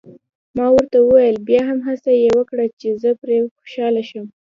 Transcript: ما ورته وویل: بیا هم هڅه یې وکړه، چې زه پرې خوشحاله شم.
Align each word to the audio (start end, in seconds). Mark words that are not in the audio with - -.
ما 0.55 0.65
ورته 0.75 0.97
وویل: 1.01 1.35
بیا 1.47 1.61
هم 1.69 1.79
هڅه 1.87 2.11
یې 2.21 2.29
وکړه، 2.37 2.65
چې 2.79 2.87
زه 3.01 3.09
پرې 3.21 3.37
خوشحاله 3.57 4.01
شم. 4.09 4.25